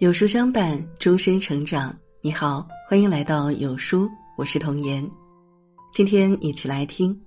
[0.00, 1.94] 有书相伴，终身成长。
[2.22, 5.06] 你好，欢迎来到有书，我是童言。
[5.92, 7.14] 今天一起来听《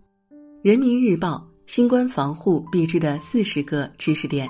[0.64, 1.36] 人民日报》
[1.72, 4.50] 新冠防护必知的四十个知识点。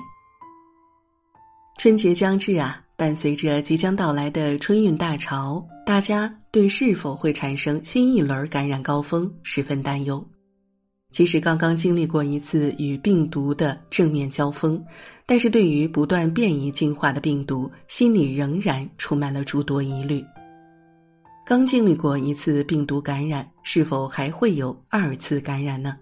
[1.78, 10.26] 春节将至啊，伴随着即将到来的春运大潮，大家对是否会产生新一轮感染高峰十分担忧。
[11.14, 14.84] 即使刚刚经历过一次与病毒的正面交锋，
[15.28, 20.26] 但是对于不断变异进化的病毒，心里仍然充满了诸多疑虑。
[21.46, 25.96] 刚经历过一次病毒感染，是否还会有二次感染呢？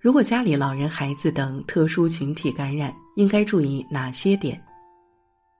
[0.00, 4.58] 如果家里老人、孩子等特殊群体感染，应该注意哪些点？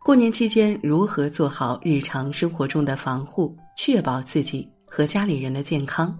[0.02, 6.18] 过年期间如何做好日常生活中的防护，确保自己和家里人的健康？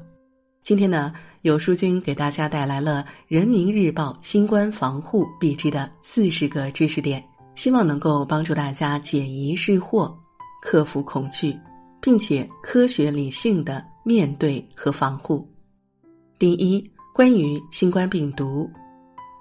[0.63, 1.13] 今天呢？
[1.43, 7.25] 有书君给大家带来了《人民日报》新冠防护必知的四十个知识点，
[7.55, 10.15] 希望能够帮助大家解疑释惑，
[10.61, 11.59] 克服恐惧，
[11.99, 15.51] 并且科学理性的面对和防护。
[16.39, 16.85] 第一，
[17.15, 18.71] 关于新冠病毒，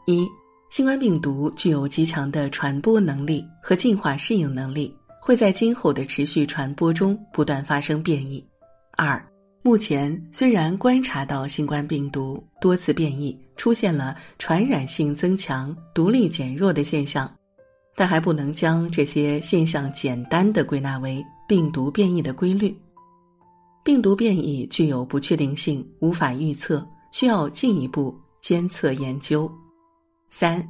[0.07, 0.25] 一，
[0.69, 8.43] 新冠病毒具有极强的传播能力和进化适应能力，会在今后的持续传播中不断发生变异。
[8.95, 9.21] 二。
[9.61, 17.29] 目前虽然观察到新冠病毒多次变异，出现了传染性增强、独立减弱的现象，
[17.95, 22.75] 但还不能将这些现象简单的归纳为病毒变异的规律。
[23.83, 29.51] 病毒变异具有不确定性，无法预测，需要进一步监测研究。
[30.29, 30.65] 三。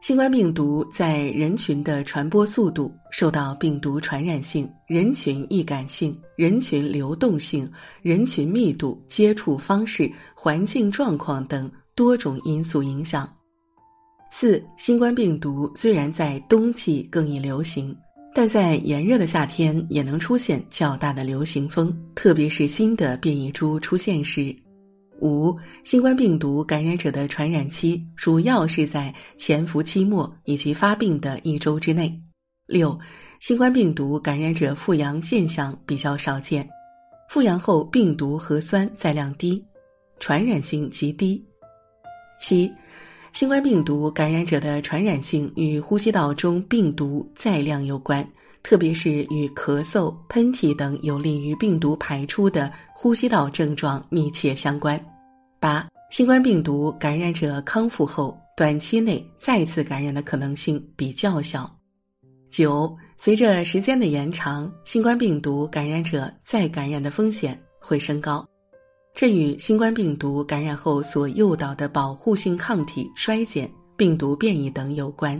[0.00, 7.70] 新冠病毒在人群的传播速度受到病毒传染性、人群易感性、人群流动性、
[8.00, 13.30] 人群密度、接触方式、环境状况等多种因素影响。
[14.30, 17.94] 四、新冠病毒虽然在冬季更易流行，
[18.34, 24.56] 但在炎热的夏天也能出现较大的流行风，特别是新的变异株出现时。
[25.20, 32.12] 五、新冠病毒感染者的传染期主要是在潜伏期末以及发病的一周之内。
[32.66, 32.98] 六、
[33.40, 36.68] 新冠病毒感染者复阳现象比较少见，
[37.28, 39.64] 复阳后病毒核酸载量低，
[40.20, 41.44] 传染性极低。
[42.40, 42.72] 七、
[43.32, 48.26] 新冠病毒感染者的传染性与呼吸道中病毒载量有关，
[48.62, 54.98] 特别是与咳嗽、喷嚏等有利于病毒排出的呼吸道症状密切相关。
[55.60, 61.70] 八、新冠病毒感染者康复后，短期内再次感染的可能性比较小。
[62.48, 68.42] 九、随着时间的延长，新冠病毒感染者再感染的风险会升高，
[69.14, 75.38] 这与新冠病毒感染后所诱导的保护性抗体衰减、病毒变异等有关。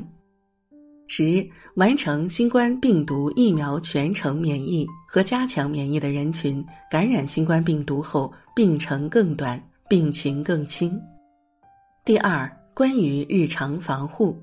[1.06, 9.59] 十、完成新冠病毒疫苗全程免疫和加强免疫的人群，感染新冠病毒后病程更短。
[9.90, 11.02] 病情更轻。
[12.04, 14.40] 第二，关于日常防护，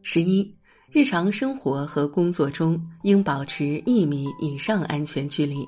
[0.00, 0.48] 十一，
[0.92, 5.66] 日常生活和工作中应保持一米以上安全距离，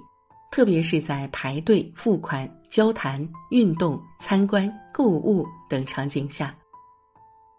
[0.53, 6.55] 特别是在排队、付款、交谈、运动、参观、购物等场景下。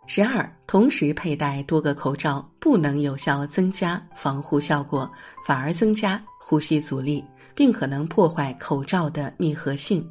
[0.07, 5.11] 十二，同时佩戴多个口罩不能有效增加防护效果，
[5.45, 7.21] 反而增加呼吸阻力，
[7.53, 10.09] 并可能破坏口罩的密合性。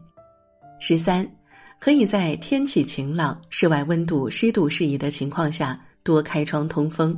[0.84, 1.24] 十三，
[1.78, 7.16] 可以在天气晴朗、室外温度湿度适宜的情况下多开窗通风，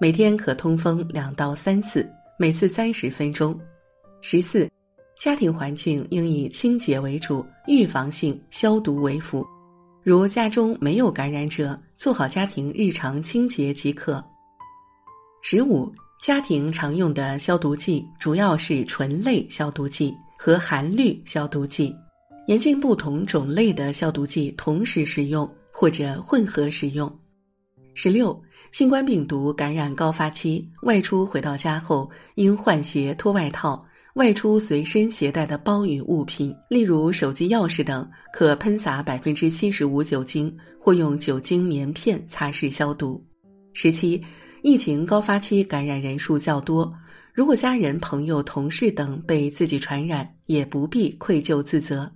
[0.00, 2.04] 每天可通风两到三次，
[2.36, 3.56] 每次三十分钟。
[4.20, 4.68] 十四，
[5.16, 9.46] 家庭环境应以清洁为主，预防性消毒为辅。
[10.02, 14.22] 如家中没有感染者，做好家庭日常清洁即可。
[15.40, 15.88] 十五，
[16.20, 21.94] 家庭常用的消毒剂主要是醇类消毒剂和含氯消毒剂。
[22.46, 27.10] 严禁不同种类的消毒剂同时使用或者混合使用。
[27.94, 28.38] 十六，
[28.72, 33.84] 新冠病毒感染高发期，外出回到家后应换鞋脱外套。
[34.14, 43.20] 外出随身携带的包与物品，例如手机、钥匙等，可喷洒百分之七十五酒精，或用酒精棉片擦拭消毒。
[43.72, 44.22] 十七，
[44.62, 46.94] 疫情高发期感染人数较多，
[47.32, 52.08] 如果家人、朋友、同事等被自己传染，也不必愧疚自责。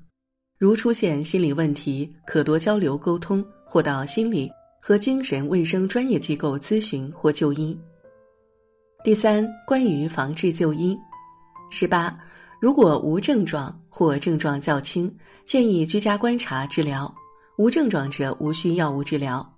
[0.59, 4.51] 如出现心理问题，可多交流沟通，或到心理
[4.81, 7.79] 和精神卫生专业机构咨询或就医。
[9.05, 10.99] 第三，关于防治就医。
[11.71, 12.19] 十八，
[12.59, 15.09] 如果无症状或症状较轻，
[15.47, 17.07] 建议居家观察治疗；
[17.57, 19.49] 无症状者无需药物治疗。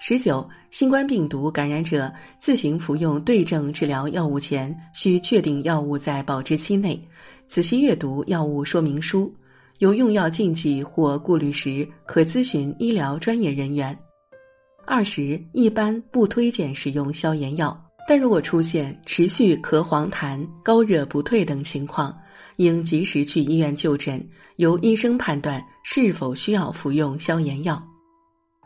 [0.00, 7.00] 十九，新冠病毒感染者自行服用对症治疗药物前，需确定药物在保质期内，
[7.46, 9.32] 仔细阅读药物说明书。
[9.78, 13.96] 有用药禁忌或顾虑时，可咨询医疗专业人员。
[14.84, 22.16] 二十，一般不推荐使用消炎药，但如果出现持续咳黄痰、高热不退等情况，
[22.56, 24.26] 应及时去医院就诊，
[24.56, 27.80] 由医生判断是否需要服用消炎药。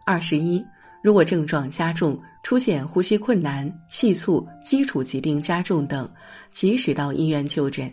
[0.07, 0.65] 二十一，
[1.03, 6.11] 如果症状加重，出现呼吸困难、气促、基础疾病加重等，
[6.53, 7.93] 及时到医院就诊。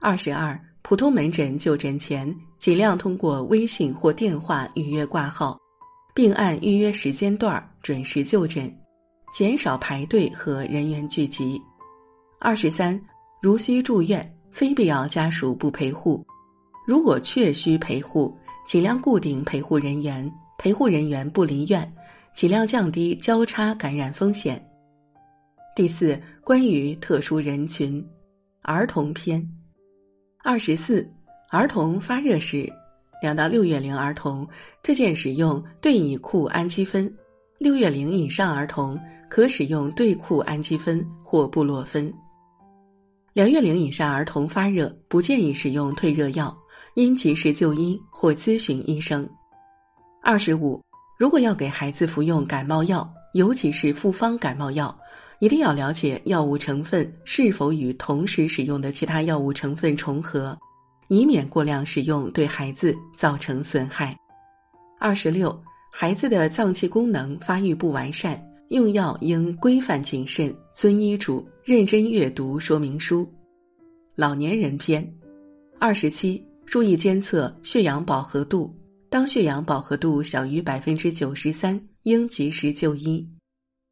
[0.00, 5.58] 二十二，普通门诊就诊前，尽量通过微信或电话预约挂号。
[6.14, 8.72] 并按预约时间段准时就诊，
[9.34, 11.60] 减少排队和人员聚集。
[12.38, 12.98] 二十三，
[13.42, 16.24] 如需住院，非必要家属不陪护。
[16.86, 18.32] 如果确需陪护，
[18.64, 21.92] 尽量固定陪护人员，陪护人员不离院，
[22.32, 24.64] 尽量降低交叉感染风险。
[25.74, 28.02] 第四，关于特殊人群，
[28.62, 29.44] 儿童篇。
[30.48, 31.04] 二十四，
[31.50, 32.72] 儿童发热时。
[33.20, 34.46] 两到六月龄儿童
[34.80, 37.12] 推荐使用对乙库氨基酚，
[37.58, 38.96] 六月龄以上儿童
[39.28, 42.14] 可使用对库氨基酚或布洛芬。
[43.32, 46.56] 两月龄以下儿童发热不建议使用退热药，
[46.94, 49.28] 应及时就医或咨询医生。
[50.22, 50.80] 二十五，
[51.18, 54.96] 如果要给孩子服用感冒药，尤其是复方感冒药，
[55.40, 60.56] 一定要了解药物成分是否与同时使用的其他药物成分重合。
[61.08, 64.12] 以免过量使用对孩子造成损害。
[64.98, 65.56] 二十六，
[65.92, 73.24] 孩子的脏器功能发育不完善，用药应规范谨慎，遵医嘱，认真阅读说明书。
[74.16, 75.08] 老年人篇，
[75.78, 78.74] 二十七，注意监测血氧饱和度，
[79.08, 83.24] 当血氧饱和度小于百分之九十三，应及时就医。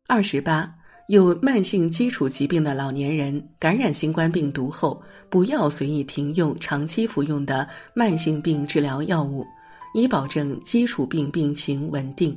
[0.09, 0.69] 二十八。
[1.09, 9.45] 有慢性基础疾病的老年人感染新冠病毒后，不要随意停用长期服用的慢性病治疗药物，
[9.93, 12.35] 以保证基础病病情稳定。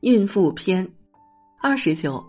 [0.00, 0.86] 孕妇篇
[1.60, 2.20] 二十九，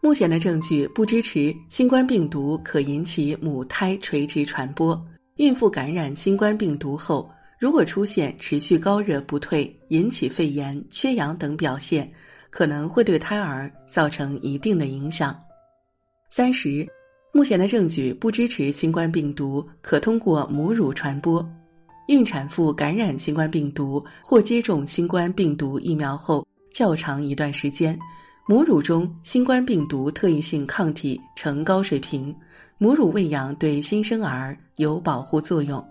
[0.00, 5.00] 目前的证据不支持新冠病毒可引起母胎垂直传播。
[5.36, 12.10] 孕妇感染新冠病毒后，如果出现持续高热不退、引起肺炎、缺氧等表现。
[12.50, 15.38] 可能会对胎儿造成一定的影响。
[16.28, 16.86] 三十，
[17.32, 21.48] 目前的证据不支持新冠病毒可通过母乳传播。
[22.08, 27.96] 孕产妇感染新冠病毒或接种新冠病毒疫苗后较长一段时间，
[28.48, 32.34] 母乳中新冠病毒特异性抗体呈高水平，
[32.78, 35.84] 母乳喂养对新生儿有保护作用。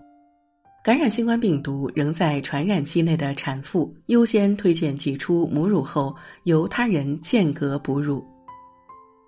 [0.82, 8.24] 感染新冠病毒仍在传染期内的产妇，优先推荐挤出母乳后由他人间隔哺乳。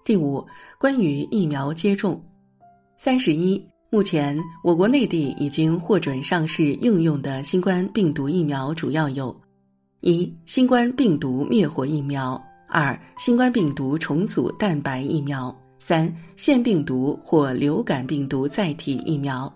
[0.03, 0.43] 第五，
[0.79, 2.19] 关于疫苗接种，
[2.97, 4.35] 三十一，目前
[4.65, 9.39] 我国内地已经获准上市应用的新冠病毒疫苗主要有：
[10.01, 12.35] 一、新冠病毒灭活疫苗；
[12.67, 19.53] 二、新冠病毒重组蛋白疫苗；三、腺病毒或流感病毒载体疫苗。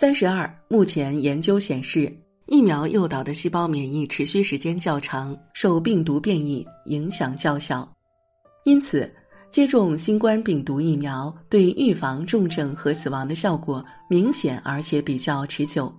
[0.00, 2.10] 三十二，目前研究显示，
[2.46, 7.86] 疫苗诱导的细胞免疫持续时间较长，受病毒变异影响较小，
[8.64, 9.12] 因此
[9.50, 15.94] 接种新冠病毒疫苗对预防重症和死亡的效果明显而且比较持久。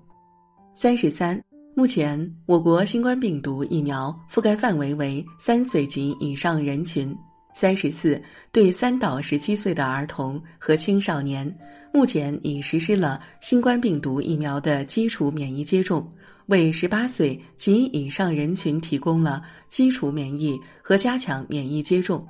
[0.74, 1.40] 三十三，
[1.76, 7.16] 目前我国新冠病毒疫苗覆盖范围为三岁及以上人群。
[7.62, 8.20] 三十四，
[8.52, 11.46] 对三到十七岁的儿童和青少年，
[11.94, 16.12] 目前已实施了新冠病毒疫苗的基础免疫接种，
[16.48, 22.28] 为十八岁及以上人群提供了基础免疫和加强免疫接种。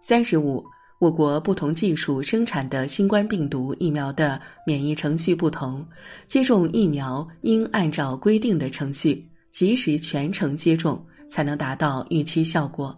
[0.00, 0.64] 三十五，
[1.00, 5.84] 我国不同技术生产的新冠病毒疫苗的免疫程序不同，
[6.28, 12.96] 接种疫苗应按照规定的程序，及时全程接种，才能达到预期效果。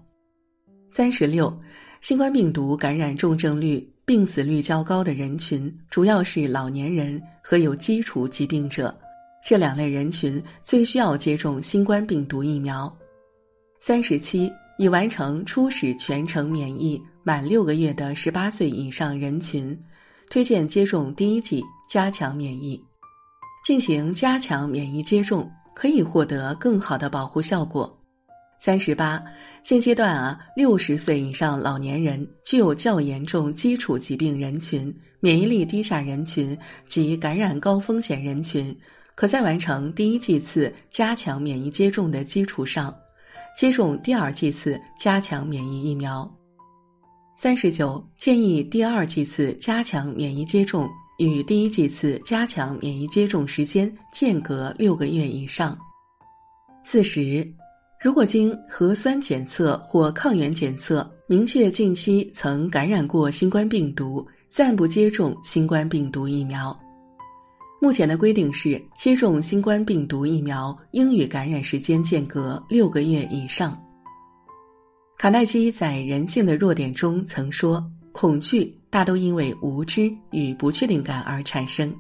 [0.97, 1.53] 三十六，
[2.01, 8.97] 新冠病毒感染重症率、病死率较高的人群，主要是老年人和有基础疾病者，
[9.45, 12.97] 这两类人群最需要接种新冠病毒疫苗。
[13.81, 14.49] 三十七，
[14.79, 19.77] 已完成初始全程免疫满六个月的十八岁以上人群，
[20.31, 22.81] 推荐接种第一剂加强免疫。
[23.65, 27.93] 进行加强免疫接种，可以获得更好的保护效果。
[28.59, 29.23] 三十八，
[29.63, 36.57] 现阶段啊，六十岁以上老年人、具有较严重基础疾病人群、免疫力低下人群
[36.87, 38.75] 及感染高风险人群，
[39.15, 42.95] 可在完成第一剂次加强免疫接种的基础上，
[43.55, 46.31] 接种第二剂次加强免疫疫苗。
[47.37, 55.77] 三十九，建议第二剂次加强免疫接种与第一剂次加强免疫接种时间间隔六个月以上。
[56.83, 57.47] 四十，
[58.05, 66.79] 如果经核酸检测或抗原检测明确近期曾感染过新冠病毒，暂不接种新冠病毒疫苗。
[67.81, 73.75] 目前的规定是，接种新冠病毒疫苗应与感染时间间隔六个月以上。
[75.17, 77.83] 卡耐基在《人性的弱点》中曾说
[78.13, 81.91] ：“恐惧大都因为无知与不确定感而产生。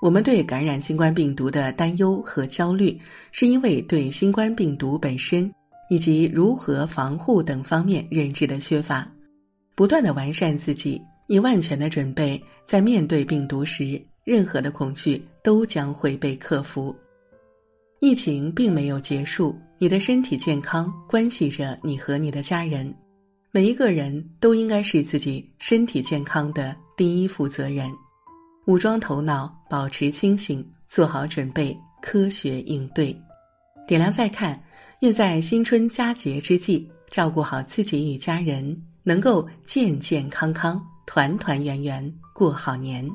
[0.00, 2.98] 我们对感染新冠病毒的担忧和焦虑，
[3.32, 5.52] 是因为对新冠病毒本身
[5.90, 9.06] 以及如何防护等方面认知的缺乏。
[9.74, 16.94] 不断的完善自己，以万全的准备，在面对病毒时。”任何的恐惧都将会被克服。
[18.00, 22.94] 疫情并没有结束，你的身体健康关系着你和你的家人。
[23.50, 27.90] 每一个人都应该是自己身体健康的第一负责人。
[28.66, 33.18] 武装头脑，保持清醒，做好准备，科学应对。
[33.86, 34.62] 点亮再看，
[35.00, 43.10] 愿在新春佳节之际，照顾好自己与家人，能够健健康康、团团圆圆过好年。